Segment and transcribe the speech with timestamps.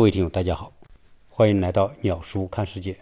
[0.00, 0.72] 各位听友，大家好，
[1.28, 2.96] 欢迎来到鸟叔看世界。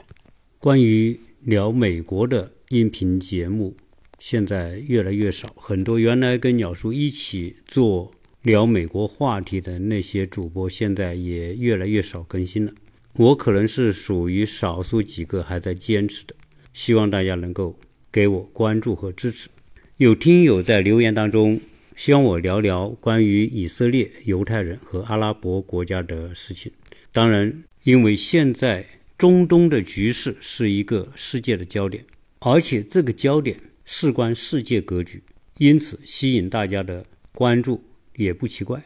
[0.59, 3.77] 关于聊美国的音频节目，
[4.19, 8.11] 现在越来越少，很多原来跟鸟叔一起做
[8.43, 12.73] 聊美国话题的那些主播，现在也越来越少更新了。
[13.15, 16.35] 我可能是属于少数几个还在坚持的，
[16.75, 17.79] 希望大家能够
[18.11, 19.49] 给我关注和支持。
[19.99, 21.61] 有听友在留言当中。
[21.95, 26.71] 希望我聊聊关于以色列、犹太人和阿拉伯国家的事情。
[27.13, 32.05] 当然，因为现在中东的局势是一个世界的焦点，
[32.41, 35.23] 而且这个焦点事关世界格局，
[35.57, 37.05] 因此吸引大家的
[37.35, 37.83] 关注
[38.17, 38.83] 也不奇怪。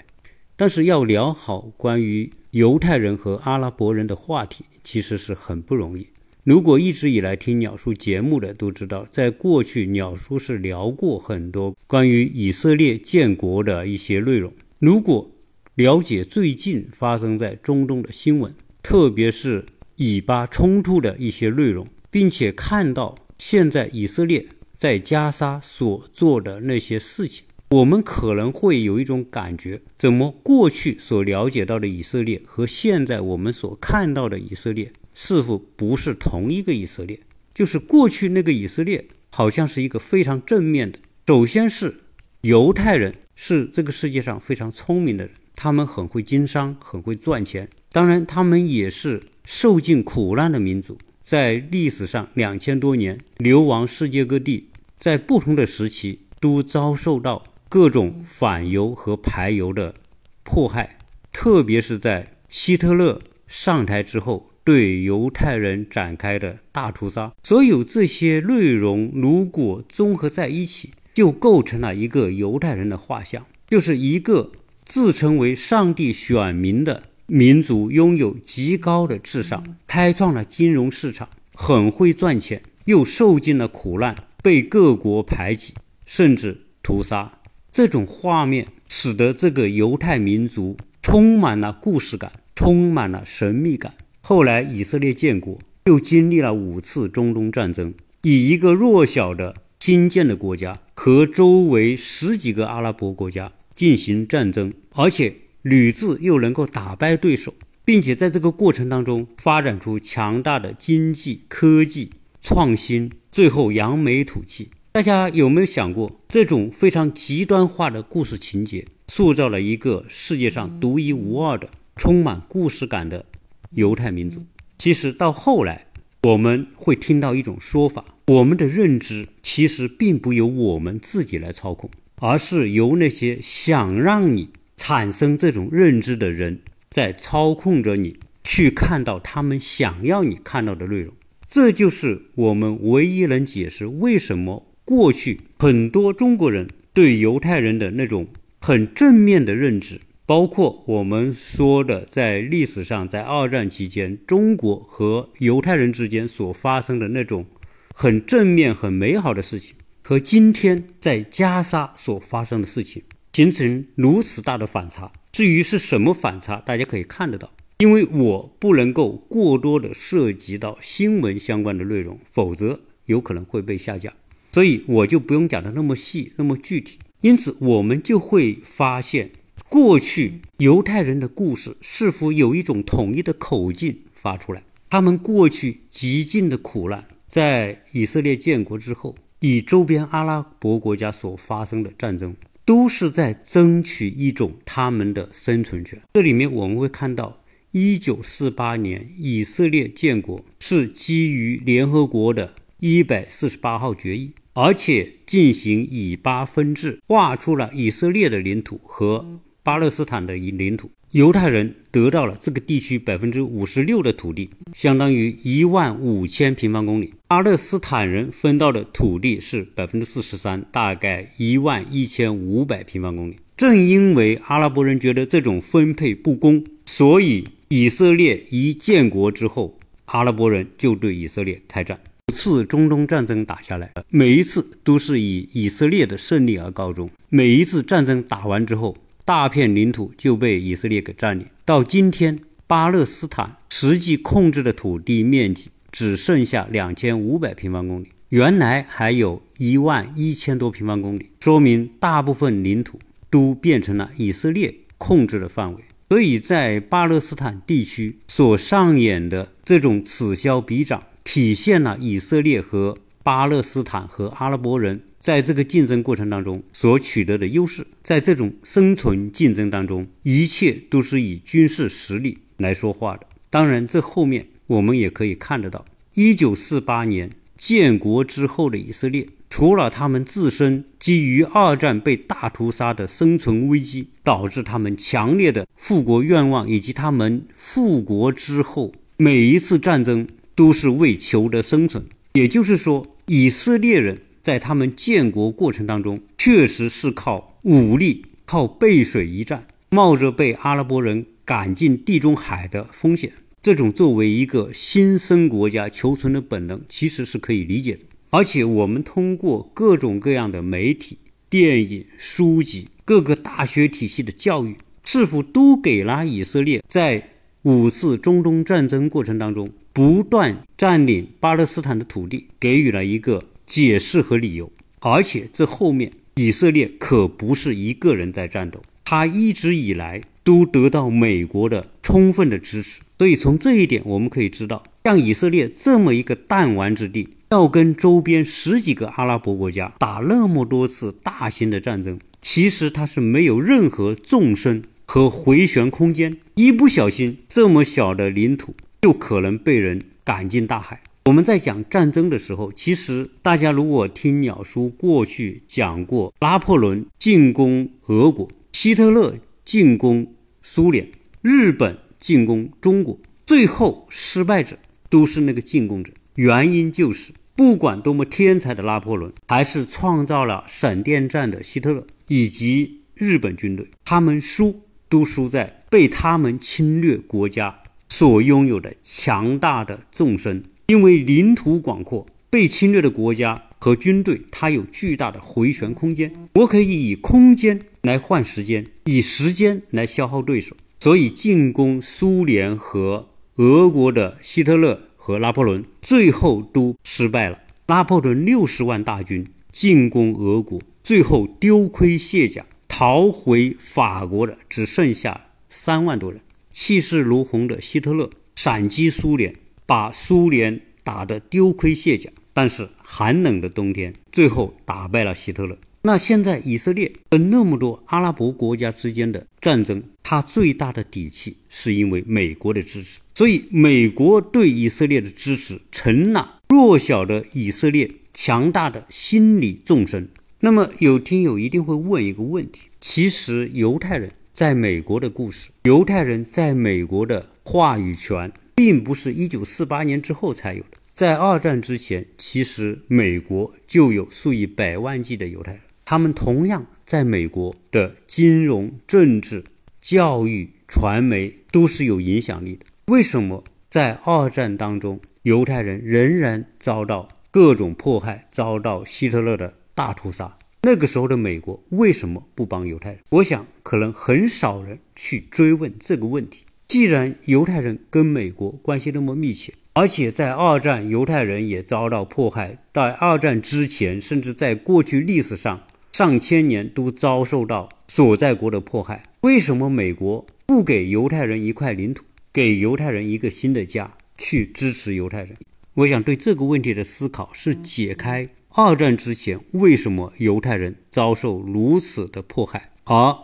[0.56, 6.06] 但是要聊好关于犹太人和阿拉伯人的话题，其实是很不容易。
[6.44, 14.52] 如果一直以来听鸟叔节目的都知道，在过去鸟叔是聊过很多关于以色列建国的一些内容。
[14.78, 15.30] 如果
[15.76, 19.64] 了解最近发生在中东的新闻，特别是
[19.96, 34.92] 以巴冲突的一些内容，并且看到现在以色列在加沙所做的那些事情，我们可能会有一种感觉：怎么过去所了解到的以色列和现在我们所看到的以色列？
[35.14, 37.18] 似乎不是同一个以色列，
[37.54, 40.98] 就是过去那个以色列，好像是一个非常正面的。
[41.26, 42.00] 首先是
[42.42, 47.68] 犹太人是这个世界上非常聪明的人，他们很会经商，很会赚钱。
[47.92, 59.94] 当然，他们也是受尽苦难的民族，在历史上两千多年流亡世界各地，在不同的时期都遭受到各种反犹和排犹的
[60.42, 60.98] 迫害，
[61.32, 64.48] 特别是在希特勒上台之后。
[64.64, 74.52] 对犹太人展开的大屠杀，所有这些内容如果综合在一起，就构成了一个犹太人的画像，就是一个
[74.92, 85.72] 自称为上帝选民的民族，拥有极高的智商，开创了金融市场，很会赚钱，又受尽了苦难，被各国排挤，
[86.04, 87.38] 甚至屠杀。
[87.72, 93.94] 这种画面使得这个犹太民族充满了故事感，充满了神秘感。
[94.20, 97.94] 后来，以色列建国，又经历了五次中东战争，
[98.24, 114.70] 以一个弱小的新建的国家和周围十几个阿拉伯国家进行战争，而且屡次又能够打败对手，并且在这个过程当中发展出强大的经济、科技创新，最后扬眉吐气。
[114.92, 123.24] 大家有没有想过，这种非常极端化的故事情节，塑造了一个世界上独一无二的、充满故事感的？
[123.70, 124.44] 犹太民族，
[124.76, 125.86] 其实到后来，
[126.24, 131.90] 我们会听到一种说法：我们的认知其实并不由我们自己来操控，
[132.24, 141.12] 而是由那些想让你产生这种认知的人在操控着你，去看到他们想要你看到的内容。
[141.48, 148.28] 这就是我们唯一能解释为什么过去很多中国人对犹太人的那种
[148.60, 150.00] 很正面的认知。
[150.24, 157.44] 包括我们说的，在历史上，在二战期间，中国和犹太人之间所发生的那种
[157.92, 159.74] 很正面、很美好的事情，
[160.12, 163.02] 和今天在加沙所发生的事情
[163.32, 165.10] 形成如此大的反差。
[165.32, 167.50] 至于是什么反差，大家可以看得到。
[167.78, 174.12] 因为我不能够过多的涉及到新闻相关的内容，否则有可能会被下架，
[174.52, 176.98] 所以我就不用讲的那么细、那么具体。
[177.22, 179.30] 因此，我们就会发现。
[179.70, 184.62] 过去犹太人的故事似乎有一种统一的口径发出来。
[184.90, 196.00] 他们过去极尽的苦难，在以色列建国之后，以周边阿拉伯国家所发生的战争，都是在争取一种他们的生存权。
[196.12, 197.40] 这里面我们会看到，
[197.72, 209.40] 一九四八年以色列建国是基于联合国的一百四十八号决议，而且进行以巴分治，划出了以色列的领土和。
[209.64, 217.12] 巴勒斯坦的领土，犹太人得到了这个地区百分之五十六的土地，相当于一万五千平方公里。
[217.26, 223.36] 阿勒斯坦人分到的土地是百分之四十三，大概一万一千五百平方公里。
[223.58, 232.00] 正因为阿拉伯人觉得这种分配不公，所以以色列一建国之后，阿拉伯人就对以色列开战。
[232.28, 237.10] 五次中东战争打下来，每一次都是以以色列的胜利而告终。
[237.28, 241.46] 每一次战争打完之后，大片领土就被以色列给占领。
[241.64, 252.98] 到今天，巴勒斯坦实际控制的土地面积只剩下两千五百平方公里，原来还有一万一千多平方公里，说明大部分领土
[253.30, 255.84] 都变成了以色列控制的范围。
[256.08, 267.86] 所以在巴勒斯坦地区所上演的这种此消彼长，体现了以色列和巴勒斯坦和阿拉伯人在这个竞争过程当中所取得的优势。
[268.02, 273.26] 在这种生存竞争当中，一切都是以军事实力来说话的。
[273.48, 275.84] 当然，这后面我们也可以看得到，
[276.14, 279.26] 一九四八年建国之后的以色列。
[279.48, 292.02] 除了他们自身基于二战被大屠杀的生存危机，导致他们强烈的复国愿望，以及他们复国之后每一次战争都是为求得生存。
[292.32, 303.32] 也就是说，以色列人在他们建国过程当中，确实是靠武力、靠背水一战，冒着被阿拉伯人赶进地中海的风险。
[303.62, 308.00] 这种作为一个新生国家求存的本能，其实是可以理解的。
[308.30, 311.18] 而且，我们通过各种各样的媒体、
[311.48, 317.28] 电影、书籍、各个大学体系的教育，是否都给了以色列在
[317.62, 324.72] 五次中东战争过程当中不断占领巴勒斯坦的土地，给予了一个解释和理由？
[325.00, 333.00] 而且，这后面以色列可不是一个人在战斗，他一直以来都得到美国的充分的支持。
[333.18, 337.28] 所以，从这一点我们可以知道，像以色列这么一个弹丸之地。
[337.50, 351.02] 要跟周边十几个阿拉伯国家打那么多次大型的战争，其实它是没有任何纵深和回旋空间，一不小心，这么小的领土就可能被人赶进大海。
[351.24, 361.08] 我们在讲战争的时候，其实大家如果听鸟叔过去讲过，拿破仑进攻俄国，希特勒进攻苏联，
[361.40, 364.76] 日本进攻中国，最后失败者
[365.08, 367.32] 都是那个进攻者，原因就是。
[367.54, 374.80] 不管多么天才的拿破仑，还是创造了闪电战的希特勒以及日本军队，他们输
[375.10, 380.64] 都输在被他们侵略国家所拥有的强大的纵深。
[380.92, 386.30] 因为领土广阔，被侵略的国家和军队，它有巨大的回旋空间。
[386.56, 390.76] 我可以以空间来换时间，以时间来消耗对手。
[391.00, 395.08] 所以，进攻苏联和俄国的希特勒。
[395.16, 397.60] 和拿破仑最后都失败了。
[397.86, 406.40] 拿破仑六十万大军进攻俄国，最后丢盔卸甲，逃回法国的只剩下三万多人。
[406.72, 409.54] 气势如虹的希特勒闪击苏联，
[409.86, 412.30] 把苏联打得丢盔卸甲。
[412.54, 415.78] 但是寒冷的冬天，最后打败了希特勒。
[416.02, 430.28] 那现在以色列跟那么多阿拉伯国家之间的战争，它最大的底气是因为美国的支持，所以美国对以色列的支持成了弱小的以色列强大的心理纵深。
[430.60, 445.80] 那么有听友一定会问一个问题：其实犹太人在美国的故事，犹太人在美国的话语权，并不是一九四八年之后才有的，在二战之前，其实美国就有数以百万计的犹太人。
[446.04, 449.64] 他们同样在美国的金融、政治、
[450.00, 452.86] 教育、传媒都是有影响力的。
[453.06, 460.58] 为什么在二战当中，犹太人仍然遭到各种迫害，遭到希特勒的大屠杀？
[460.82, 463.20] 那个时候的美国为什么不帮犹太人？
[463.30, 466.64] 我想，可能很少人去追问这个问题。
[466.92, 475.84] 既然犹太人跟美国关系那么密切，而且在二战犹太人也遭到迫害，在二战之前，甚至在过去历史上。
[476.12, 485.56] 上千年都遭受到所在国的迫害，为什么美国不给犹太人一块领土，给犹太人一个新的家，去支持犹太人？
[485.94, 493.34] 我想对这个问题的思考是解开二战之前为什么犹太人遭受如此的迫害，而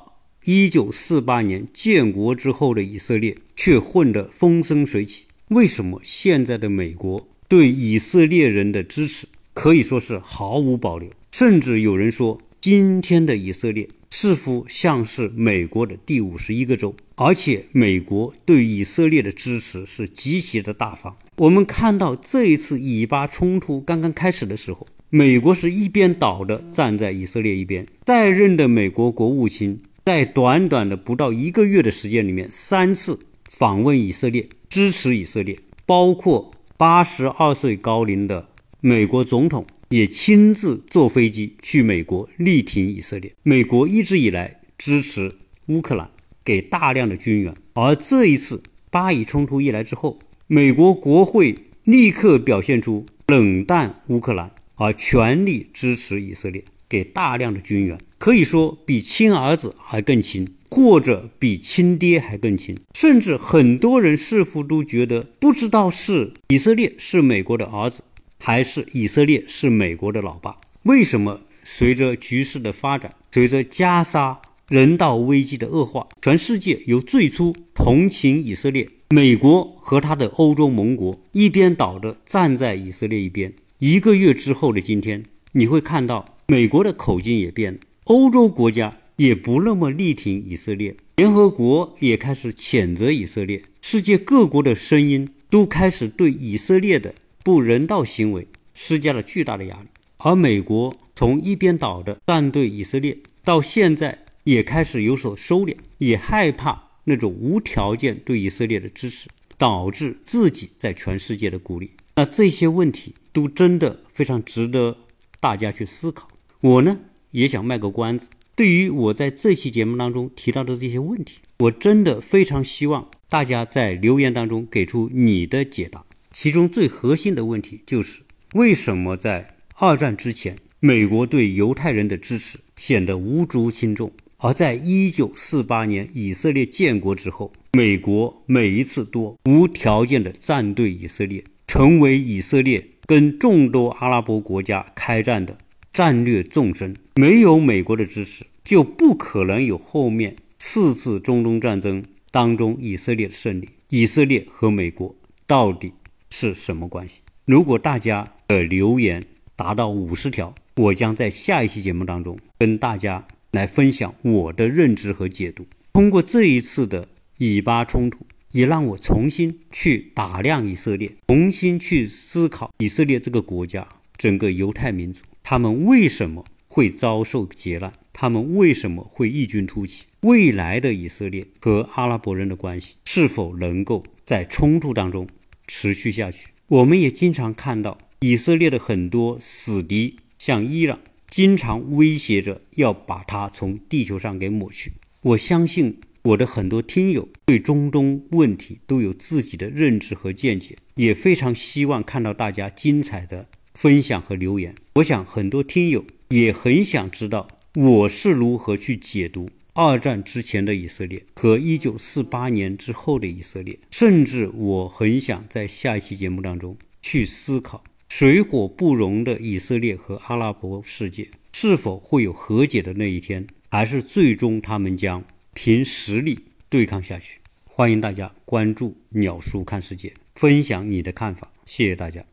[0.44, 5.26] 一九四八年建国之后的以色列却混得风生水起。
[5.48, 12.40] 为什么现在的美国对以色列人的支持可以说是毫无保留，甚至有人说。
[12.60, 21.16] 今天的以色列似乎像是美国的第五十一个州，而且美国对以色列的支持是极其的大方。
[21.36, 27.86] 我们看到这一次以巴冲突刚刚开始的时候，美国是一边倒的站在以色列一边。
[28.04, 33.18] 在任的美国国务卿在短短的不到一个月的时间里面，三次
[33.50, 38.48] 访问以色列，支持以色列，包括八十二岁高龄的
[38.80, 39.66] 美国总统。
[39.90, 43.34] 也亲自坐飞机去美国力挺以色列。
[43.42, 45.36] 美国一直以来支持
[45.66, 46.10] 乌克兰，
[46.42, 47.54] 给大量的军援。
[47.74, 60.46] 而这一次巴以冲突一来之后，美国国会立刻表现出冷淡乌克兰，而全力支持以色列，给大量的军援，可以说比亲儿子还更亲。
[60.70, 68.02] 或者比亲爹还更亲，甚至很多人似乎都觉得，不知道是以色列是美国的儿子，
[68.38, 70.58] 还是以色列是美国的老爸。
[70.82, 88.96] 为什么随着局势的发展，随着加沙人道危机的恶化，全世界由最初同情以色列，美国和他的欧洲盟国一边倒的站在以色列一边，一个月之后的今天，你会看到美国的口径也变了，欧洲国家。
[89.16, 97.12] 也不那么力挺以色列，联合国也开始谴责以色列，世界各国的声音都开始对以色列的
[97.42, 99.88] 不人道行为施加了巨大的压力。
[100.18, 111.90] 而美国从一边倒的站队以色列，到现在也开始有所收敛，也害怕那种无条件对以色列的支持，导致自己在全世界的孤立。
[112.14, 114.96] 那这些问题都真的非常值得
[115.40, 116.28] 大家去思考。
[116.60, 116.98] 我呢，
[117.30, 118.28] 也想卖个关子。
[118.56, 126.04] 对于我在这期节目当中提到的这些问题，我真的非常希望大家在留言当中给出你的解答。
[126.32, 128.22] 其中最核心的问题就是：
[128.54, 145.56] 为什么在二战之前，美国对犹太人的支持显得无足轻重，而在一九四八年以色列建国之后，美国每一次都无条件的站队以色列，成为以色列跟众多阿拉伯国家开战的。
[145.92, 153.70] 战略纵深，没有美国的支持，就不可能有后面四次中东战争当中以色列的胜利。
[153.90, 155.14] 以色列和美国
[155.46, 155.92] 到底
[156.30, 157.22] 是什么关系？
[157.46, 159.24] 如果大家的留言
[159.56, 165.66] 达到五十条，我将在下一期节目当中跟大家来分享我的认知和解读。
[165.94, 168.18] 通过这一次的以巴冲突，
[168.52, 175.22] 也让我重新去打量以色列，重新去思考以色列这个国家，整个犹太民族。
[175.50, 177.90] 他们为什么会遭受劫难？
[178.12, 180.04] 他们为什么会异军突起？
[180.20, 185.26] 未来的以色列和阿拉伯人的关系是否能够在冲突当中
[185.66, 186.48] 持续下去？
[186.66, 191.00] 我们也经常看到以色列的很多死敌，像伊朗，
[191.30, 194.92] 经常威胁着要把它从地球上给抹去。
[195.22, 203.48] 我相信我的很多听友对中东问题都有自己的认知和见解，也非常希望看到大家精彩的。
[203.78, 225.22] 分享和留言，我想很多听友也很想知道我是如何去解读二战之前的以色列和一九四八年之后的以色列，甚至我很想在下一期节目当中去思考水火不容的以色列和阿拉伯世界是否会有和解的那一天，还是最终他们将
[225.54, 227.38] 凭实力对抗下去？
[227.64, 232.24] 欢迎大家关注鸟叔看世界，分享你的看法，谢谢大家。